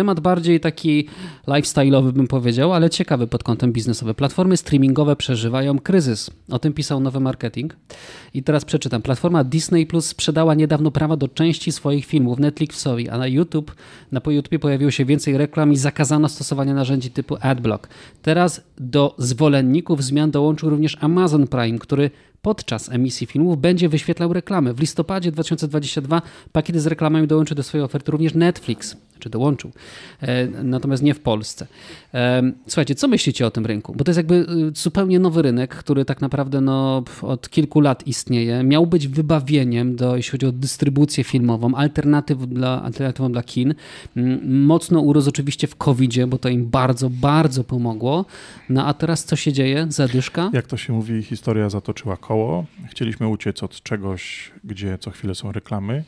Temat 0.00 0.20
bardziej 0.20 0.60
taki 0.60 1.08
lifestyle'owy 1.48 2.12
bym 2.12 2.28
powiedział, 2.28 2.72
ale 2.72 2.90
ciekawy 2.90 3.26
pod 3.26 3.42
kątem 3.42 3.72
biznesowym. 3.72 4.14
Platformy 4.14 4.56
streamingowe 4.56 5.16
przeżywają 5.16 5.78
kryzys. 5.78 6.30
O 6.50 6.58
tym 6.58 6.72
pisał 6.72 7.00
Nowy 7.00 7.20
Marketing. 7.20 7.76
I 8.34 8.42
teraz 8.42 8.64
przeczytam. 8.64 9.02
Platforma 9.02 9.44
Disney 9.44 9.86
Plus 9.86 10.06
sprzedała 10.06 10.54
niedawno 10.54 10.90
prawa 10.90 11.16
do 11.16 11.28
części 11.28 11.72
swoich 11.72 12.04
filmów 12.04 12.38
Netflixowi, 12.38 13.08
a 13.08 13.18
na 13.18 13.26
YouTube, 13.26 13.74
na 14.12 14.20
YouTube 14.26 14.58
pojawiło 14.60 14.90
się 14.90 15.04
więcej 15.04 15.38
reklam 15.38 15.72
i 15.72 15.76
zakazano 15.76 16.28
stosowania 16.28 16.74
narzędzi 16.74 17.10
typu 17.10 17.36
AdBlock. 17.40 17.88
Teraz 18.22 18.60
do 18.78 19.14
zwolenników 19.18 20.04
zmian 20.04 20.30
dołączył 20.30 20.70
również 20.70 20.96
Amazon 21.00 21.46
Prime, 21.46 21.78
który 21.78 22.10
podczas 22.46 22.92
emisji 22.92 23.26
filmów 23.26 23.60
będzie 23.60 23.88
wyświetlał 23.88 24.32
reklamy. 24.32 24.74
W 24.74 24.80
listopadzie 24.80 25.32
2022 25.32 26.22
pakiety 26.52 26.80
z 26.80 26.86
reklamami 26.86 27.26
dołączy 27.26 27.54
do 27.54 27.62
swojej 27.62 27.84
oferty 27.84 28.12
również 28.12 28.34
Netflix, 28.34 28.96
czy 29.18 29.30
dołączył, 29.30 29.70
e, 30.20 30.46
natomiast 30.46 31.02
nie 31.02 31.14
w 31.14 31.20
Polsce. 31.20 31.66
E, 32.14 32.42
słuchajcie, 32.66 32.94
co 32.94 33.08
myślicie 33.08 33.46
o 33.46 33.50
tym 33.50 33.66
rynku? 33.66 33.94
Bo 33.96 34.04
to 34.04 34.10
jest 34.10 34.16
jakby 34.16 34.34
e, 34.34 34.44
zupełnie 34.74 35.18
nowy 35.18 35.42
rynek, 35.42 35.74
który 35.74 36.04
tak 36.04 36.20
naprawdę 36.20 36.60
no, 36.60 37.04
od 37.22 37.48
kilku 37.48 37.80
lat 37.80 38.06
istnieje. 38.06 38.62
Miał 38.62 38.86
być 38.86 39.08
wybawieniem, 39.08 39.96
do, 39.96 40.16
jeśli 40.16 40.30
chodzi 40.30 40.46
o 40.46 40.52
dystrybucję 40.52 41.24
filmową, 41.24 41.74
alternatyw 41.74 42.38
dla, 42.38 42.82
alternatywą 42.82 43.32
dla 43.32 43.42
kin. 43.42 43.74
Mm, 44.16 44.64
mocno 44.64 45.00
urósł 45.00 45.28
oczywiście 45.28 45.66
w 45.66 45.76
covid 45.76 46.06
bo 46.26 46.38
to 46.38 46.48
im 46.48 46.66
bardzo, 46.66 47.10
bardzo 47.10 47.64
pomogło. 47.64 48.24
No 48.68 48.86
a 48.86 48.94
teraz 48.94 49.24
co 49.24 49.36
się 49.36 49.52
dzieje? 49.52 49.86
Zadyszka? 49.88 50.50
Jak 50.52 50.66
to 50.66 50.76
się 50.76 50.92
mówi, 50.92 51.22
historia 51.22 51.70
zatoczyła 51.70 52.16
koło 52.16 52.35
Chcieliśmy 52.90 53.28
uciec 53.28 53.62
od 53.62 53.82
czegoś, 53.82 54.50
gdzie 54.64 54.98
co 54.98 55.10
chwilę 55.10 55.34
są 55.34 55.52
reklamy, 55.52 56.04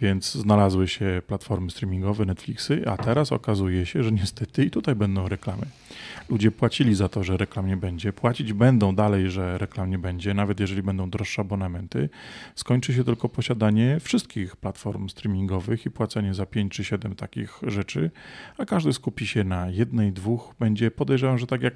więc 0.00 0.32
znalazły 0.34 0.88
się 0.88 1.22
platformy 1.26 1.70
streamingowe, 1.70 2.24
Netflixy, 2.24 2.82
a 2.86 2.96
teraz 2.96 3.32
okazuje 3.32 3.86
się, 3.86 4.02
że 4.02 4.12
niestety 4.12 4.64
i 4.64 4.70
tutaj 4.70 4.94
będą 4.94 5.28
reklamy. 5.28 5.66
Ludzie 6.28 6.50
płacili 6.50 6.94
za 6.94 7.08
to, 7.08 7.24
że 7.24 7.36
reklam 7.36 7.66
nie 7.66 7.76
będzie, 7.76 8.12
płacić 8.12 8.52
będą 8.52 8.94
dalej, 8.94 9.30
że 9.30 9.58
reklam 9.58 9.90
nie 9.90 9.98
będzie, 9.98 10.34
nawet 10.34 10.60
jeżeli 10.60 10.82
będą 10.82 11.10
droższe 11.10 11.42
abonamenty. 11.42 12.08
Skończy 12.54 12.94
się 12.94 13.04
tylko 13.04 13.28
posiadanie 13.28 14.00
wszystkich 14.00 14.56
platform 14.56 15.08
streamingowych 15.08 15.86
i 15.86 15.90
płacenie 15.90 16.34
za 16.34 16.46
5 16.46 16.72
czy 16.72 16.84
7 16.84 17.14
takich 17.14 17.60
rzeczy, 17.62 18.10
a 18.58 18.64
każdy 18.64 18.92
skupi 18.92 19.26
się 19.26 19.44
na 19.44 19.68
jednej, 19.68 20.12
dwóch. 20.12 20.54
Będzie 20.60 20.90
podejrzewam, 20.90 21.38
że 21.38 21.46
tak 21.46 21.62
jak 21.62 21.74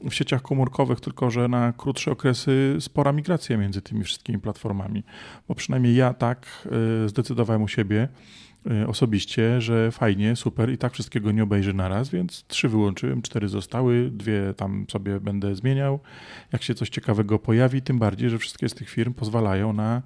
w 0.00 0.14
sieciach 0.14 0.42
komórkowych, 0.42 1.00
tylko 1.00 1.30
że 1.30 1.48
na 1.48 1.72
krótsze 1.72 2.10
okresy 2.10 2.76
spora 2.80 3.12
migracja 3.12 3.56
między 3.56 3.82
tymi 3.82 4.04
wszystkimi 4.04 4.38
platformami. 4.38 5.02
Bo 5.48 5.54
przynajmniej 5.54 5.96
ja 5.96 6.14
tak 6.14 6.68
y, 7.04 7.08
zdecydowałem 7.08 7.61
u 7.62 7.68
siebie, 7.68 8.08
Y, 8.70 8.88
osobiście, 8.88 9.60
że 9.60 9.90
fajnie, 9.90 10.36
super 10.36 10.72
i 10.72 10.78
tak 10.78 10.92
wszystkiego 10.92 11.32
nie 11.32 11.42
obejrzy 11.42 11.74
naraz, 11.74 12.08
więc 12.08 12.44
trzy 12.48 12.68
wyłączyłem, 12.68 13.22
cztery 13.22 13.48
zostały, 13.48 14.10
dwie 14.10 14.54
tam 14.56 14.86
sobie 14.92 15.20
będę 15.20 15.54
zmieniał. 15.54 16.00
Jak 16.52 16.62
się 16.62 16.74
coś 16.74 16.88
ciekawego 16.88 17.38
pojawi, 17.38 17.82
tym 17.82 17.98
bardziej, 17.98 18.30
że 18.30 18.38
wszystkie 18.38 18.68
z 18.68 18.74
tych 18.74 18.90
firm 18.90 19.14
pozwalają 19.14 19.72
na 19.72 20.02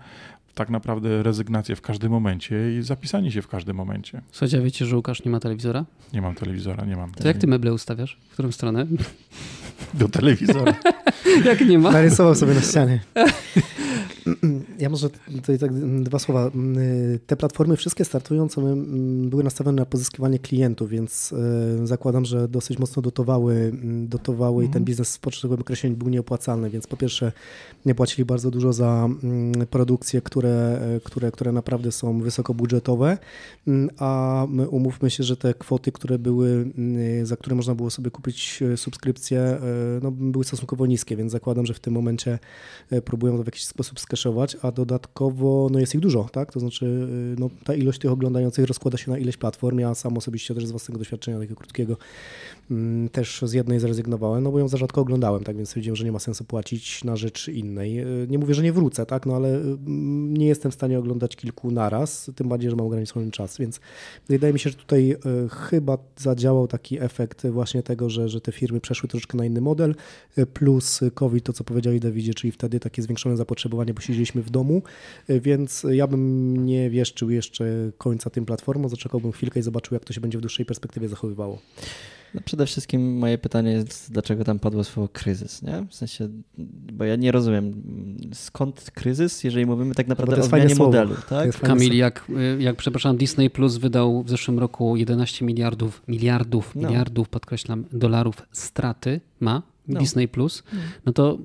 tak 0.55 0.71
naprawdę 0.71 1.23
rezygnację 1.23 1.77
w 1.77 1.81
każdym 1.81 2.13
momencie 2.13 2.79
i 2.79 2.83
zapisanie 2.83 3.33
się 3.33 3.43
w 3.43 3.49
każdym 3.49 3.77
momencie. 3.77 4.23
Słuchajcie, 4.31 4.59
a 4.59 4.61
wiecie, 4.61 4.87
że 4.87 4.97
Łukasz 4.97 5.25
nie 5.25 5.31
ma 5.31 5.41
telewizora? 5.41 5.85
Nie 6.13 6.23
mam 6.23 6.35
telewizora, 6.35 6.85
nie 6.85 6.97
mam. 6.97 7.13
To 7.13 7.29
jak 7.29 7.39
ty 7.39 7.47
meble 7.47 7.73
ustawiasz? 7.73 8.19
W 8.29 8.33
którą 8.33 8.53
stronę? 8.53 8.87
Do 9.95 10.09
telewizora. 10.09 10.75
jak 11.45 11.61
nie 11.61 11.79
ma? 11.79 11.91
Narysował 11.91 12.35
sobie 12.35 12.55
na 12.55 12.61
ścianie. 12.61 13.01
Ja 14.87 14.91
może 14.91 15.11
tutaj 15.11 15.59
tak 15.59 15.75
dwa 16.03 16.19
słowa. 16.19 16.51
Te 17.27 17.37
platformy 17.37 17.77
wszystkie 17.77 18.05
startujące 18.05 18.61
były 19.25 19.45
nastawione 19.45 19.83
na 19.83 19.87
pozyskiwanie 19.87 20.39
klientów, 20.39 20.91
więc 20.91 21.33
e, 21.83 21.87
zakładam, 21.87 22.25
że 22.25 22.49
dosyć 22.49 22.79
mocno 22.79 23.03
dotowały, 23.03 23.73
dotowały 24.09 24.65
i 24.65 24.67
ten 24.67 24.77
mhm. 24.77 24.85
biznes 24.85 25.17
w 25.17 25.21
początkowym 25.21 25.61
okresie 25.61 25.91
był 25.91 26.09
nieopłacalny, 26.09 26.71
więc 26.71 26.87
po 26.87 26.97
pierwsze 26.97 27.33
nie 27.87 27.95
płacili 27.95 28.25
bardzo 28.25 28.51
dużo 28.51 28.73
za 28.73 29.09
produkcje, 29.71 30.21
które, 30.21 30.81
e, 30.97 31.01
które, 31.01 31.33
które 31.33 31.53
naprawdę 31.53 31.93
są 31.93 32.21
wysokobudżetowe, 32.21 33.19
a 33.99 34.47
umówmy 34.71 35.11
się, 35.11 35.25
że 35.25 35.37
te 35.37 35.55
kwoty, 35.55 35.93
które 35.93 36.19
były, 36.19 36.73
za 37.23 37.37
które 37.37 37.57
można 37.57 37.75
było 37.75 37.91
sobie 37.91 38.11
kupić 38.11 38.63
e, 38.63 38.77
subskrypcje, 38.77 39.59
no, 40.03 40.11
były 40.11 40.45
stosunkowo 40.45 40.87
niskie, 40.87 41.17
więc 41.17 41.33
zakładam, 41.33 41.67
że 41.67 41.75
w 41.75 41.81
tym 41.81 41.95
momencie 41.95 42.39
próbują 43.05 43.37
to 43.37 43.43
w 43.43 43.47
jakiś 43.47 43.65
sposób 43.65 44.01
skeszować, 44.01 44.57
a 44.63 44.73
dodatkowo 44.77 45.69
no 45.73 45.79
jest 45.79 45.95
ich 45.95 46.01
dużo, 46.01 46.29
tak? 46.33 46.53
To 46.53 46.61
znaczy 46.61 46.87
y, 46.87 47.41
no, 47.41 47.51
ta 47.65 47.75
ilość 47.75 47.99
tych 47.99 48.11
oglądających 48.11 48.67
rozkłada 48.67 48.99
się 48.99 49.11
na 49.11 49.19
ileś 49.19 49.37
platform. 49.37 49.79
Ja 49.79 49.95
sam 49.95 50.17
osobiście 50.17 50.55
też 50.55 50.67
z 50.67 50.71
własnego 50.71 50.99
doświadczenia 50.99 51.39
takiego 51.39 51.57
krótkiego 51.57 51.97
mm, 52.71 53.09
też 53.09 53.43
z 53.47 53.53
jednej 53.53 53.81
zrezygnowałem, 53.81 54.45
no 54.45 54.53
bo 54.53 54.59
ją 54.59 54.69
za 54.69 54.77
rzadko 54.77 55.01
oglądałem, 55.01 55.45
tak 55.45 55.57
więc 55.57 55.69
stwierdziłem, 55.69 55.97
że 55.97 56.05
nie 56.05 56.13
ma 56.13 56.19
sensu 56.19 56.45
płacić 56.45 57.05
na 57.05 57.17
rzecz 57.17 57.49
innej. 57.49 58.01
Y, 58.01 58.27
nie 58.31 58.39
mówię, 58.39 58.55
że 58.55 58.63
nie 58.63 58.73
wrócę, 58.73 59.07
tak? 59.07 59.27
No 59.27 59.37
ale 59.37 59.57
y, 59.57 59.77
nie 60.29 60.47
jestem 60.47 60.71
w 60.71 60.75
stanie 60.75 60.99
oglądać 60.99 61.37
kilku 61.37 61.71
naraz, 61.71 62.31
tym 62.37 62.49
bardziej, 62.49 62.71
że 62.71 62.77
mam 62.77 62.87
ograniczony 62.87 63.31
czas, 63.31 63.59
więc 63.59 63.81
wydaje 64.29 64.53
mi 64.53 64.59
się, 64.59 64.71
że 64.71 64.77
tutaj 64.77 65.17
chyba 65.51 65.99
zadziałał 66.17 66.69
taki 66.69 67.01
efekt 67.01 67.47
właśnie 67.47 67.83
tego, 67.83 68.11
że, 68.11 68.29
że 68.29 68.41
te 68.41 68.53
firmy 68.53 68.81
przeszły 68.81 69.09
troszeczkę 69.09 69.39
na 69.39 69.45
inny 69.45 69.61
model, 69.61 69.95
plus 70.53 71.01
COVID, 71.15 71.45
to 71.45 71.53
co 71.53 71.65
powiedzieli 71.65 72.01
Dawidzie, 72.01 72.35
czyli 72.35 72.53
wtedy 72.53 72.81
takie 72.81 73.03
zwiększone 73.03 73.37
zapotrzebowanie, 73.37 73.95
bo 73.95 74.01
siedzieliśmy 74.01 74.43
w 74.43 74.51
domu, 74.51 74.66
więc 75.29 75.87
ja 75.91 76.07
bym 76.07 76.67
nie 76.67 76.91
wieszczył 76.91 77.31
jeszcze 77.31 77.65
końca 77.99 78.31
tym 78.31 78.47
platformom, 78.47 78.89
zaczekałbym 78.89 79.33
chwilkę 79.33 79.61
i 79.61 79.63
zobaczył, 79.63 79.95
jak 79.95 80.05
to 80.05 80.13
się 80.13 80.21
będzie 80.21 80.39
w 80.39 80.41
dłuższej 80.41 80.67
perspektywie 80.67 81.09
zachowywało. 81.09 81.59
No 82.35 82.41
przede 82.45 82.67
wszystkim 82.67 83.19
moje 83.19 83.39
pytanie 83.39 83.73
jest, 83.73 84.13
dlaczego 84.13 84.45
tam 84.45 84.59
padło 84.59 84.85
słowo 84.85 85.09
kryzys, 85.13 85.63
nie? 85.63 85.87
W 85.91 85.95
sensie, 85.95 86.29
bo 86.93 87.05
ja 87.05 87.17
nie 87.17 87.33
rozumiem, 87.33 87.83
skąd 88.33 88.91
kryzys, 88.95 89.45
jeżeli 89.45 89.67
mówimy 89.67 89.95
tak 89.95 90.09
naprawdę 90.09 90.37
o 90.37 90.43
zmianie 90.43 90.75
modelu, 90.75 91.15
tak? 91.29 91.61
Kamil, 91.61 91.97
jak, 91.97 92.27
jak, 92.59 92.77
przepraszam, 92.77 93.17
Disney 93.17 93.51
Plus 93.51 93.77
wydał 93.77 94.23
w 94.23 94.31
zeszłym 94.31 94.59
roku 94.59 94.97
11 94.97 95.45
miliardów, 95.45 96.03
miliardów, 96.09 96.75
no. 96.75 96.89
miliardów, 96.89 97.29
podkreślam, 97.29 97.85
dolarów 97.93 98.37
straty 98.53 99.21
ma 99.41 99.63
no. 99.89 100.01
Disney 100.01 100.29
Plus, 100.29 100.63
no, 100.73 100.79
no 101.07 101.13
to 101.13 101.39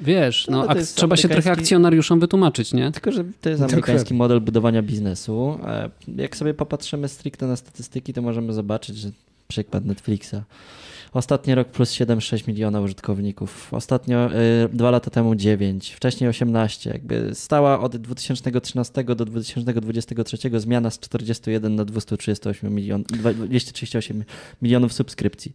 wiesz, 0.00 0.46
no, 0.50 0.66
no 0.66 0.74
trzeba 0.94 1.16
się 1.16 1.28
trochę 1.28 1.52
akcjonariuszom 1.52 2.20
wytłumaczyć, 2.20 2.72
nie? 2.72 2.92
Tylko, 2.92 3.12
że 3.12 3.24
to 3.40 3.50
jest 3.50 3.62
amerykański 3.62 4.14
model 4.14 4.40
budowania 4.40 4.82
biznesu. 4.82 5.58
E, 5.66 5.90
jak 6.16 6.36
sobie 6.36 6.54
popatrzymy 6.54 7.08
stricte 7.08 7.46
na 7.46 7.56
statystyki, 7.56 8.12
to 8.12 8.22
możemy 8.22 8.52
zobaczyć, 8.52 8.96
że 8.96 9.10
przykład 9.54 9.84
Netflixa 9.84 10.44
Ostatni 11.14 11.54
rok 11.54 11.68
plus 11.68 11.90
7-6 11.90 12.48
miliona 12.48 12.80
użytkowników. 12.80 13.74
Ostatnio 13.74 14.26
y, 14.26 14.68
dwa 14.72 14.90
lata 14.90 15.10
temu 15.10 15.34
9, 15.34 15.92
wcześniej 15.92 16.30
18. 16.30 16.90
Jakby 16.90 17.34
stała 17.34 17.80
od 17.80 17.96
2013 17.96 19.04
do 19.04 19.14
2023 19.14 20.60
zmiana 20.60 20.90
z 20.90 20.98
41 20.98 21.76
na 21.76 21.84
238 21.84 22.74
milion, 22.74 23.02
238 23.02 24.24
milionów 24.62 24.92
subskrypcji. 24.92 25.52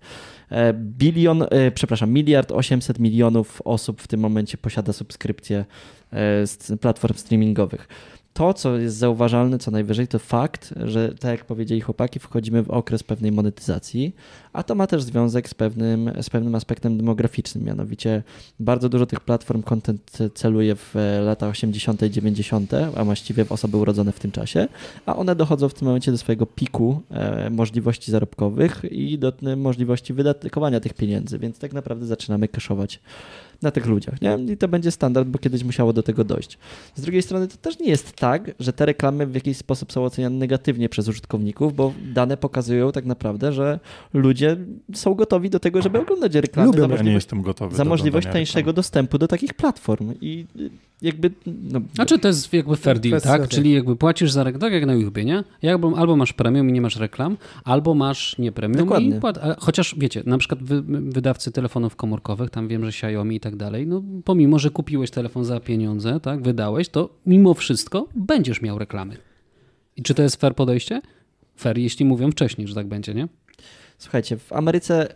E, 0.49 0.73
bilion, 0.73 1.43
e, 1.49 1.71
przepraszam, 1.71 2.11
miliard 2.11 2.51
800 2.51 2.99
milionów 2.99 3.61
osób 3.65 4.01
w 4.01 4.07
tym 4.07 4.19
momencie 4.19 4.57
posiada 4.57 4.93
subskrypcje 4.93 5.65
e, 6.11 6.47
z 6.47 6.79
platform 6.81 7.13
streamingowych 7.13 7.88
to, 8.34 8.53
co 8.53 8.78
jest 8.78 8.97
zauważalne 8.97 9.59
co 9.59 9.72
najwyżej, 9.72 10.07
to 10.07 10.19
fakt, 10.19 10.73
że 10.85 11.09
tak 11.09 11.31
jak 11.31 11.45
powiedzieli 11.45 11.81
chłopaki, 11.81 12.19
wchodzimy 12.19 12.63
w 12.63 12.69
okres 12.69 13.03
pewnej 13.03 13.31
monetyzacji, 13.31 14.16
a 14.53 14.63
to 14.63 14.75
ma 14.75 14.88
też 14.88 15.03
związek 15.03 15.50
z 15.50 15.53
pewnym, 15.53 16.12
z 16.22 16.29
pewnym 16.29 16.56
aspektem 16.56 16.97
demograficznym, 16.97 17.63
mianowicie 17.63 18.23
bardzo 18.59 18.89
dużo 18.89 19.06
tych 19.06 19.19
platform 19.19 19.63
content 19.63 20.18
celuje 20.34 20.75
w 20.75 20.95
lata 21.25 21.47
80., 21.47 22.03
90., 22.03 22.73
a 22.95 23.03
właściwie 23.03 23.45
w 23.45 23.51
osoby 23.51 23.78
urodzone 23.78 24.12
w 24.12 24.19
tym 24.19 24.31
czasie, 24.31 24.68
a 25.06 25.16
one 25.16 25.35
dochodzą 25.35 25.69
w 25.69 25.73
tym 25.73 25.88
momencie 25.88 26.12
do 26.12 26.18
swojego 26.18 26.45
piku 26.45 27.01
e, 27.12 27.50
możliwości 27.50 28.12
zarobkowych 28.12 28.81
i 28.91 29.18
do 29.19 29.34
możliwości 29.57 30.13
wydatkowania 30.13 30.80
tych 30.80 30.94
pieniędzy, 30.94 31.39
więc 31.39 31.59
tak 31.59 31.74
naprawdę 31.74 32.06
zaczynamy 32.06 32.48
kaszować 32.48 33.00
na 33.62 33.71
tych 33.71 33.86
ludziach, 33.86 34.21
nie? 34.21 34.53
I 34.53 34.57
to 34.57 34.68
będzie 34.68 34.92
standard, 34.92 35.27
bo 35.27 35.39
kiedyś 35.39 35.63
musiało 35.63 35.94
do 35.94 36.03
tego 36.03 36.24
dojść. 36.24 36.57
Z 36.95 37.01
drugiej 37.01 37.21
strony 37.21 37.48
to 37.48 37.57
też 37.57 37.80
nie 37.80 37.89
jest 37.89 38.15
tak, 38.19 38.51
że 38.60 38.74
te 38.74 38.86
reklamy 38.86 39.27
w 39.27 39.36
jakiś 39.36 39.57
sposób 39.57 39.92
są 39.92 40.06
oceniane 40.06 40.36
negatywnie 40.36 40.89
przez 40.89 41.07
użytkowników, 41.07 41.75
bo 41.75 41.94
dane 42.13 42.38
pokazują 42.38 42.92
tak 42.92 43.06
naprawdę, 43.06 43.54
że 43.54 43.80
ludzie 44.13 44.57
są 44.94 45.13
gotowi 45.13 45.50
do 45.50 45.60
tego, 45.60 45.81
żeby 45.81 46.00
oglądać 46.00 46.36
reklamy. 46.36 46.68
Lubię, 46.68 46.88
za 46.88 46.95
ja 46.95 47.01
nie 47.01 47.13
jestem 47.13 47.42
gotowy. 47.42 47.75
Za 47.75 47.86
możliwość 47.86 48.27
tańszego 48.27 48.74
dostępu 48.74 49.18
do 49.18 49.27
takich 49.27 49.54
platform 49.54 50.13
i 50.21 50.45
jakby... 51.01 51.31
No, 51.45 51.81
znaczy 51.94 52.19
to 52.19 52.27
jest 52.27 52.54
jakby 52.54 52.75
fair 52.75 53.00
deal, 53.00 53.21
tak? 53.21 53.48
Czyli 53.48 53.71
jakby 53.71 53.95
płacisz 53.95 54.31
za 54.31 54.44
reklamę, 54.44 54.62
tak 54.62 54.74
jak 54.74 54.86
na 54.86 54.94
YouTubie, 54.94 55.25
nie? 55.25 55.44
Jakby, 55.62 55.88
albo 55.88 56.15
masz 56.15 56.33
premium 56.33 56.69
i 56.69 56.72
nie 56.72 56.81
masz 56.81 56.95
reklam, 56.95 57.38
albo 57.63 57.95
masz 57.95 58.38
nie 58.38 58.51
premium 58.51 58.86
Dokładnie. 58.86 59.18
i 59.18 59.19
płat, 59.19 59.39
chociaż 59.60 59.95
wiecie, 59.98 60.24
na 60.25 60.38
przykład 60.38 60.63
wy, 60.63 60.81
wydawcy 60.81 61.51
telefonów 61.51 61.95
komórkowych, 61.95 62.50
tam 62.50 62.68
wiem, 62.68 62.81
że 62.83 62.89
Xiaomi 62.89 63.36
i 63.36 63.39
tak 63.39 63.56
dalej, 63.56 63.88
no 63.88 64.04
pomimo, 64.25 64.60
że 64.60 64.69
kupiłeś 64.69 65.12
telefon 65.12 65.45
za 65.45 65.60
pieniądze, 65.60 66.19
tak, 66.19 66.42
wydałeś, 66.42 66.89
to 66.89 67.10
mimo 67.25 67.54
wszystko 67.54 68.07
będziesz 68.15 68.61
miał 68.61 68.79
reklamy. 68.79 69.17
I 69.95 70.03
czy 70.03 70.13
to 70.13 70.21
jest 70.21 70.35
fair 70.35 70.56
podejście? 70.56 71.01
fair, 71.59 71.77
jeśli 71.77 72.06
mówią 72.06 72.31
wcześniej, 72.31 72.67
że 72.67 72.75
tak 72.75 72.88
będzie, 72.88 73.13
nie? 73.13 73.27
Słuchajcie, 73.97 74.38
w 74.38 74.53
Ameryce 74.53 75.15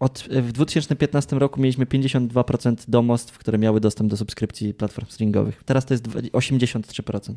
od, 0.00 0.24
w 0.30 0.52
2015 0.52 1.38
roku 1.38 1.60
mieliśmy 1.60 1.86
52% 1.86 2.74
domostw, 2.88 3.38
które 3.38 3.58
miały 3.58 3.80
dostęp 3.80 4.10
do 4.10 4.16
subskrypcji 4.16 4.74
platform 4.74 5.06
streamingowych. 5.08 5.62
Teraz 5.64 5.86
to 5.86 5.94
jest 5.94 6.08
83%. 6.08 7.34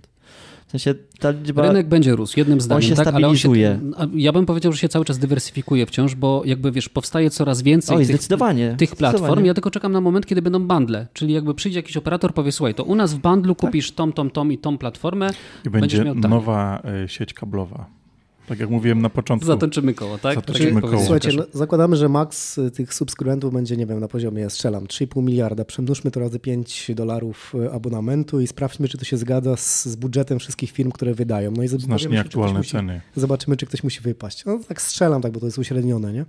W 0.68 0.72
sensie 0.72 0.96
ta 1.20 1.32
liczba... 1.32 1.62
Rynek 1.62 1.88
będzie 1.88 2.16
rósł, 2.16 2.40
jednym 2.40 2.62
zdaniem. 2.62 2.84
On 2.84 2.90
się 2.90 2.96
tak? 2.96 3.08
stabilizuje. 3.08 3.68
Ale 3.68 4.04
on 4.06 4.12
się, 4.12 4.20
ja 4.20 4.32
bym 4.32 4.46
powiedział, 4.46 4.72
że 4.72 4.78
się 4.78 4.90
cały 4.90 5.06
czas 5.06 5.20
dywersyfikuje 5.20 5.86
wciąż, 5.86 6.16
bo 6.16 6.42
jakby 6.46 6.72
wiesz, 6.72 6.90
powstaje 6.90 7.30
coraz 7.30 7.62
więcej 7.62 7.98
Oj, 7.98 8.06
tych, 8.06 8.16
zdecydowanie, 8.16 8.76
tych 8.78 8.96
platform. 8.96 9.24
zdecydowanie. 9.24 9.48
Ja 9.48 9.54
tylko 9.54 9.72
czekam 9.72 9.92
na 9.92 10.02
moment, 10.02 10.26
kiedy 10.26 10.42
będą 10.42 10.68
bundle. 10.68 11.08
Czyli 11.14 11.34
jakby 11.34 11.54
przyjdzie 11.54 11.80
jakiś 11.80 11.98
operator, 11.98 12.34
powie, 12.34 12.52
słuchaj, 12.52 12.76
to 12.76 12.84
u 12.84 12.96
nas 12.96 13.14
w 13.14 13.18
bundlu 13.18 13.56
Tak. 13.56 13.62
kupisz 13.62 13.92
tom, 13.92 14.14
tom, 14.14 14.30
tom 14.30 14.52
i 14.52 14.58
tom 14.58 14.78
platformę. 14.78 15.30
I 15.66 15.70
Będziesz 15.70 16.00
będzie 16.00 16.04
miał 16.04 16.22
tak. 16.22 16.32
nowa 16.32 16.82
e, 17.04 17.10
sieć 17.10 17.34
kablowa. 17.34 18.03
Tak 18.48 18.60
jak 18.60 18.70
mówiłem 18.70 19.02
na 19.02 19.10
początku. 19.10 19.48
Zatoczymy 19.48 19.94
koło, 19.94 20.18
tak? 20.18 20.36
Zatoczymy 20.36 20.82
tak 20.82 20.90
koło. 20.92 21.02
Słuchajcie, 21.02 21.30
no, 21.38 21.44
zakładamy, 21.54 21.96
że 21.96 22.10
maks 22.10 22.58
y, 22.58 22.72
tych 22.72 22.94
subskrybentów 22.94 23.54
będzie, 23.54 23.78
nie 23.78 23.86
wiem, 23.86 24.00
na 24.00 24.08
poziomie, 24.08 24.50
strzelam, 24.50 24.86
3,5 24.86 25.24
miliarda. 25.24 25.66
Przemnóżmy 25.66 26.12
to 26.12 26.20
razy 26.20 26.40
5 26.40 26.92
dolarów 26.96 27.54
y, 27.66 27.72
abonamentu 27.72 28.40
i 28.42 28.48
sprawdźmy, 28.48 28.88
czy 28.88 28.98
to 28.98 29.06
się 29.06 29.18
zgadza 29.18 29.58
z, 29.58 29.86
z 29.86 29.96
budżetem 29.96 30.40
wszystkich 30.40 30.72
firm, 30.72 30.92
które 30.92 31.14
wydają. 31.14 31.52
No 31.52 31.64
i 31.64 31.68
Znasz 31.68 31.82
zobaczymy, 31.82 31.98
czy 32.00 32.06
ktoś 32.08 32.14
nieaktualne 32.14 32.60
musi- 32.60 32.72
ceny. 32.72 33.02
Zobaczymy, 33.16 33.58
czy 33.58 33.66
ktoś 33.66 33.84
musi 33.84 34.02
wypaść. 34.02 34.46
No 34.46 34.60
tak 34.68 34.82
strzelam, 34.82 35.22
tak, 35.22 35.32
bo 35.32 35.40
to 35.40 35.46
jest 35.46 35.58
uśrednione, 35.58 36.14
nie? 36.14 36.26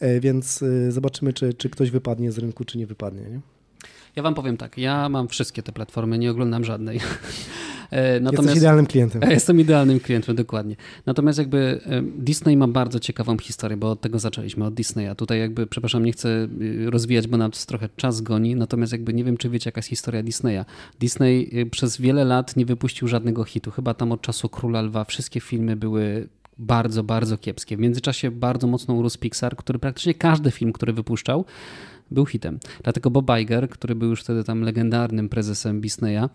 E, 0.00 0.20
Więc 0.20 0.62
y, 0.62 0.92
zobaczymy, 0.92 1.32
czy, 1.32 1.54
czy 1.54 1.70
ktoś 1.70 1.90
wypadnie 1.90 2.32
z 2.32 2.38
rynku, 2.38 2.64
czy 2.64 2.78
nie 2.78 2.86
wypadnie, 2.86 3.22
nie? 3.30 3.40
Ja 4.16 4.22
wam 4.22 4.34
powiem 4.34 4.56
tak, 4.56 4.78
ja 4.78 5.08
mam 5.08 5.28
wszystkie 5.28 5.62
te 5.62 5.72
platformy, 5.72 6.18
nie 6.18 6.30
oglądam 6.30 6.64
żadnej. 6.64 7.00
E, 7.92 8.20
Jesteś 8.20 8.56
idealnym 8.56 8.86
klientem. 8.86 9.22
Ja 9.22 9.30
jestem 9.38 9.60
idealnym 9.60 10.00
klientem, 10.00 10.36
dokładnie. 10.36 10.76
Natomiast 11.06 11.38
jakby 11.38 11.80
e, 11.86 12.02
Disney 12.02 12.56
ma 12.56 12.68
bardzo 12.68 13.00
ciekawą 13.00 13.38
historię, 13.38 13.76
bo 13.76 13.90
od 13.90 14.00
tego 14.00 14.18
zaczęliśmy, 14.18 14.64
od 14.64 14.74
Disneya. 14.74 15.14
Tutaj 15.16 15.38
jakby, 15.38 15.66
przepraszam, 15.66 16.04
nie 16.04 16.12
chcę 16.12 16.48
y, 16.60 16.90
rozwijać, 16.90 17.26
bo 17.26 17.36
nam 17.36 17.50
trochę 17.66 17.88
czas 17.96 18.20
goni, 18.20 18.54
natomiast 18.54 18.92
jakby 18.92 19.14
nie 19.14 19.24
wiem, 19.24 19.36
czy 19.36 19.50
wiecie, 19.50 19.68
jaka 19.68 19.78
jest 19.78 19.88
historia 19.88 20.22
Disneya. 20.22 20.64
Disney 21.00 21.66
przez 21.70 21.98
wiele 21.98 22.24
lat 22.24 22.56
nie 22.56 22.66
wypuścił 22.66 23.08
żadnego 23.08 23.44
hitu. 23.44 23.70
Chyba 23.70 23.94
tam 23.94 24.12
od 24.12 24.20
czasu 24.20 24.48
Króla 24.48 24.82
Lwa 24.82 25.04
wszystkie 25.04 25.40
filmy 25.40 25.76
były 25.76 26.28
bardzo, 26.58 27.02
bardzo 27.02 27.38
kiepskie. 27.38 27.76
W 27.76 27.80
międzyczasie 27.80 28.30
bardzo 28.30 28.66
mocno 28.66 28.94
urósł 28.94 29.18
Pixar, 29.18 29.56
który 29.56 29.78
praktycznie 29.78 30.14
każdy 30.14 30.50
film, 30.50 30.72
który 30.72 30.92
wypuszczał, 30.92 31.44
był 32.10 32.26
hitem. 32.26 32.58
Dlatego 32.82 33.10
Bob 33.10 33.30
Iger, 33.40 33.68
który 33.68 33.94
był 33.94 34.08
już 34.10 34.22
wtedy 34.22 34.44
tam 34.44 34.62
legendarnym 34.62 35.28
prezesem 35.28 35.80
Disneya, 35.80 36.28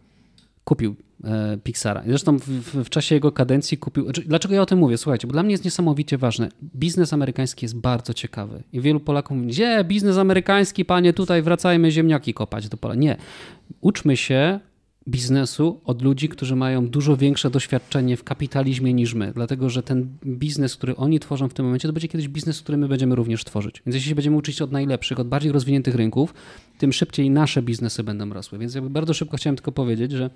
kupił 0.64 0.96
e, 1.24 1.58
Pixara. 1.64 2.04
Zresztą 2.08 2.40
w, 2.40 2.44
w, 2.44 2.84
w 2.84 2.90
czasie 2.90 3.16
jego 3.16 3.32
kadencji 3.32 3.78
kupił. 3.78 4.04
znaczy, 4.04 4.22
Dlaczego 4.22 4.56
ja 4.56 4.62
o 4.62 4.66
tym 4.66 4.80
mówię? 4.80 4.98
Słuchajcie, 4.98 5.28
bo 5.28 5.34
dla 5.34 5.44
mnie 5.44 5.52
jest 5.52 5.66
niesamowicie 5.66 6.18
ważne. 6.18 6.50
Biznes 6.76 7.14
amerykański 7.14 7.66
jest 7.66 7.78
bardzo 7.78 8.14
ciekawy. 8.14 8.64
I 8.74 8.82
wielu 8.82 9.00
Polaków 9.00 9.38
mówi, 9.38 9.50
gdzie 9.50 9.84
biznes 9.84 10.18
amerykański, 10.18 10.86
panie, 10.86 11.14
tutaj 11.14 11.42
wracajmy 11.42 11.92
ziemniaki 11.92 12.34
kopać 12.34 12.70
do 12.70 12.78
pola. 12.78 12.96
Nie. 12.96 13.18
Uczmy 13.82 14.18
się 14.18 14.60
biznesu 15.08 15.82
od 15.86 16.02
ludzi, 16.02 16.30
którzy 16.30 16.56
mają 16.56 16.88
dużo 16.88 17.18
większe 17.18 17.50
doświadczenie 17.50 18.18
w 18.18 18.24
kapitalizmie 18.24 18.94
niż 18.94 19.14
my, 19.14 19.32
dlatego 19.36 19.70
że 19.70 19.84
ten 19.84 20.08
biznes, 20.26 20.76
który 20.76 20.96
oni 20.96 21.20
tworzą 21.20 21.50
w 21.50 21.54
tym 21.54 21.66
momencie, 21.66 21.88
to 21.88 21.94
będzie 21.94 22.08
kiedyś 22.08 22.28
biznes, 22.28 22.62
który 22.62 22.78
my 22.78 22.88
będziemy 22.88 23.16
również 23.16 23.44
tworzyć. 23.44 23.82
Więc 23.86 23.96
jeśli 23.96 24.10
się 24.10 24.16
będziemy 24.16 24.38
uczyć 24.38 24.62
od 24.62 24.72
najlepszych, 24.72 25.20
od 25.20 25.28
bardziej 25.28 25.52
rozwiniętych 25.52 25.96
rynków, 25.96 26.34
tym 26.78 26.94
szybciej 26.94 27.30
nasze 27.30 27.62
biznesy 27.62 28.04
będą 28.04 28.30
rosły. 28.30 28.60
Więc 28.60 28.76
jakby 28.76 28.90
bardzo 28.90 29.14
szybko 29.14 29.38
chciałem 29.38 29.56
tylko 29.56 29.72
powiedzieć, 29.72 30.12
że 30.12 30.30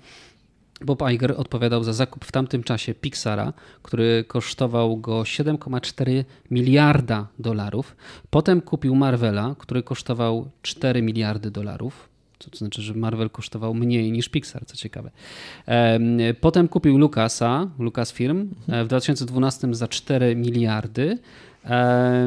Bob 0.80 1.02
Iger 1.12 1.34
odpowiadał 1.36 1.84
za 1.84 1.92
zakup 1.92 2.24
w 2.24 2.32
tamtym 2.32 2.62
czasie 2.62 2.94
Pixara, 2.94 3.52
który 3.82 4.24
kosztował 4.28 4.96
go 4.96 5.22
7,4 5.22 6.24
miliarda 6.50 7.26
dolarów. 7.38 7.96
Potem 8.30 8.60
kupił 8.60 8.94
Marvela, 8.94 9.54
który 9.58 9.82
kosztował 9.82 10.50
4 10.62 11.02
miliardy 11.02 11.50
dolarów. 11.50 12.08
Co 12.38 12.50
to 12.50 12.58
znaczy, 12.58 12.82
że 12.82 12.94
Marvel 12.94 13.30
kosztował 13.30 13.74
mniej 13.74 14.12
niż 14.12 14.28
Pixar, 14.28 14.66
co 14.66 14.76
ciekawe. 14.76 15.10
Em, 15.66 16.18
Potem 16.40 16.68
kupił 16.68 16.98
Lucasa, 16.98 17.70
Lucasfilm 17.78 18.50
e, 18.68 18.84
w 18.84 18.88
2012 18.88 19.74
za 19.74 19.88
4 19.88 20.36
miliardy. 20.36 21.18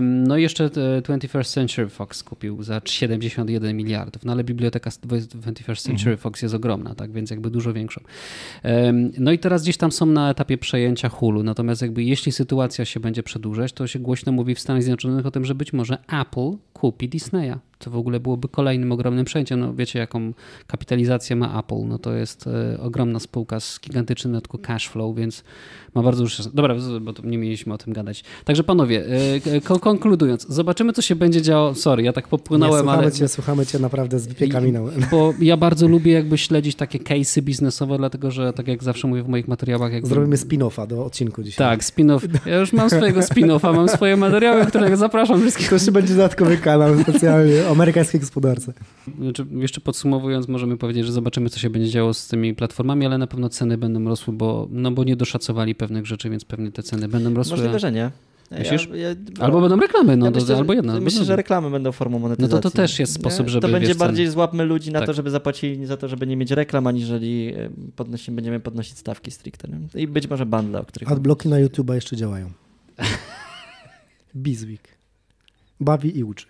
No 0.02 0.38
i 0.38 0.42
jeszcze 0.42 0.64
e, 0.66 1.02
21st 1.02 1.54
Century 1.54 1.90
Fox 1.90 2.24
kupił 2.24 2.64
za 2.64 2.82
71 2.86 3.78
miliardów, 3.78 4.26
no 4.26 4.32
ale 4.32 4.44
biblioteka 4.44 4.90
21st 4.90 5.82
Century 5.82 6.18
Fox 6.18 6.42
jest 6.42 6.56
ogromna, 6.56 6.96
tak 6.96 7.12
więc 7.12 7.30
jakby 7.32 7.50
dużo 7.50 7.74
większą. 7.74 8.02
No 9.20 9.32
i 9.32 9.40
teraz 9.40 9.64
gdzieś 9.64 9.78
tam 9.78 9.92
są 9.92 10.06
na 10.06 10.30
etapie 10.30 10.58
przejęcia 10.58 11.10
Hulu, 11.10 11.44
natomiast 11.44 11.82
jakby 11.82 12.04
jeśli 12.04 12.32
sytuacja 12.32 12.86
się 12.86 13.00
będzie 13.00 13.24
przedłużać, 13.24 13.74
to 13.74 13.88
się 13.88 14.00
głośno 14.00 14.32
mówi 14.32 14.56
w 14.56 14.60
Stanach 14.60 14.84
Zjednoczonych 14.84 15.26
o 15.26 15.32
tym, 15.32 15.46
że 15.46 15.56
być 15.56 15.74
może 15.74 15.98
Apple 16.22 16.58
kupi 16.74 17.10
Disneya. 17.10 17.56
To 17.80 17.92
w 17.92 17.96
ogóle 17.96 18.20
byłoby 18.20 18.48
kolejnym 18.48 18.92
ogromnym 18.92 19.26
przejęciem. 19.26 19.60
No 19.60 19.74
wiecie 19.74 20.00
jaką 20.00 20.34
kapitalizację 20.68 21.36
ma 21.36 21.60
Apple, 21.60 21.88
no 21.88 22.00
to 22.00 22.14
jest 22.14 22.48
e, 22.48 22.80
ogromna 22.80 23.20
spółka 23.20 23.60
z 23.60 23.80
gigantycznym 23.80 24.34
na 24.34 24.42
cash 24.62 24.88
flow, 24.88 25.16
więc 25.16 25.44
ma 25.96 26.04
bardzo 26.04 26.30
sens. 26.30 26.54
Dobra, 26.54 26.76
bo 27.02 27.14
nie 27.24 27.38
mieliśmy 27.38 27.74
o 27.74 27.78
tym 27.78 27.94
gadać. 27.94 28.24
Także 28.46 28.64
panowie, 28.64 29.06
e, 29.06 29.21
konkludując, 29.82 30.46
zobaczymy 30.50 30.94
co 30.94 31.02
się 31.02 31.16
będzie 31.16 31.42
działo. 31.42 31.76
Sorry, 31.76 32.04
ja 32.04 32.14
tak 32.14 32.26
Nie, 32.26 32.30
popłynąłem, 32.30 32.80
słuchamy, 32.80 33.04
ale... 33.04 33.12
cię, 33.12 33.28
słuchamy 33.28 33.66
cię 33.66 33.80
naprawdę 33.80 34.20
z 34.20 34.28
wypiekami 34.28 34.72
na. 34.72 34.80
Bo 35.12 35.34
ja 35.40 35.58
bardzo 35.58 35.88
lubię 35.88 36.12
jakby 36.12 36.38
śledzić 36.38 36.76
takie 36.76 37.00
case'y 37.00 37.42
biznesowe, 37.42 37.98
dlatego 37.98 38.32
że 38.32 38.54
tak 38.54 38.68
jak 38.68 38.84
zawsze 38.84 39.08
mówię 39.08 39.24
w 39.24 39.28
moich 39.28 39.48
materiałach... 39.48 39.94
Jakby... 39.94 40.10
Zrobimy 40.10 40.36
spin-offa 40.36 40.88
do 40.88 41.06
odcinku 41.06 41.44
dzisiaj. 41.44 41.68
Tak, 41.68 41.84
spin-off. 41.84 42.28
Ja 42.46 42.60
już 42.60 42.74
mam 42.74 42.90
swojego 42.90 43.20
spin-offa, 43.20 43.76
mam 43.76 43.90
swoje 43.90 44.18
materiały, 44.18 44.66
którego 44.66 44.98
zapraszam 44.98 45.42
wszystkich. 45.42 45.70
To 45.70 45.76
jeszcze 45.76 45.92
będzie 45.92 46.14
dodatkowy 46.14 46.58
kanał 46.58 47.00
specjalnie 47.02 47.64
o 47.68 47.72
amerykańskiej 47.72 48.20
gospodarce. 48.20 48.74
Znaczy, 49.20 49.46
jeszcze 49.52 49.82
podsumowując, 49.82 50.48
możemy 50.48 50.78
powiedzieć, 50.78 51.06
że 51.06 51.12
zobaczymy, 51.12 51.50
co 51.50 51.60
się 51.60 51.70
będzie 51.70 51.90
działo 51.90 52.14
z 52.14 52.28
tymi 52.28 52.56
platformami, 52.56 53.06
ale 53.06 53.18
na 53.18 53.28
pewno 53.28 53.50
ceny 53.50 53.78
będą 53.78 54.06
rosły, 54.06 54.34
bo, 54.34 54.68
no 54.72 54.92
bo 54.92 55.04
nie 55.04 55.16
doszacowali 55.16 55.76
pewnych 55.76 56.06
rzeczy, 56.06 56.30
więc 56.30 56.46
pewnie 56.46 56.72
te 56.72 56.84
ceny 56.84 57.08
będą 57.08 57.34
rosły. 57.34 57.58
Możliwe, 57.58 57.80
że 57.80 57.92
nie. 57.92 58.12
Myślisz? 58.60 58.90
Ja, 58.94 58.96
ja, 59.10 59.16
Albo 59.40 59.62
będą 59.62 59.78
reklamy, 59.80 60.18
no 60.18 60.26
ja 60.26 60.32
myślę, 60.32 60.48
że, 60.48 60.56
albo 60.58 60.74
myślę, 60.74 61.00
drugie. 61.02 61.26
że 61.26 61.36
reklamy 61.36 61.70
będą 61.70 61.92
formą 61.92 62.20
monetyzacji. 62.20 62.56
No 62.56 62.62
to 62.62 62.70
to 62.70 62.76
też 62.78 63.00
jest 63.00 63.14
sposób, 63.14 63.46
Nie? 63.46 63.50
żeby, 63.52 63.68
To 63.68 63.72
będzie 63.74 63.88
wiesz, 63.88 63.98
bardziej 63.98 64.26
ceny. 64.26 64.32
złapmy 64.34 64.66
ludzi 64.66 64.92
na 64.92 65.00
Tak. 65.00 65.08
to, 65.08 65.14
żeby 65.14 65.30
zapłacili 65.30 65.86
za 65.86 65.98
to, 65.98 66.08
żeby 66.08 66.28
nie 66.28 66.38
mieć 66.38 66.52
reklam, 66.52 66.88
aniżeli 66.88 67.54
e, 67.56 67.70
podnosi, 67.96 68.32
będziemy 68.32 68.60
podnosić 68.60 68.98
stawki 68.98 69.32
stricte. 69.32 69.68
Nie? 69.68 70.02
I 70.02 70.08
być 70.08 70.30
może 70.30 70.46
bundle, 70.46 70.82
o 70.82 70.86
których... 70.86 71.12
Adblocki 71.12 71.50
na 71.50 71.56
YouTube'a 71.66 71.94
jeszcze 71.94 72.16
działają. 72.16 72.52
Bizweek. 74.36 74.88
Bawi 75.80 76.18
i 76.18 76.24
uczy. 76.24 76.46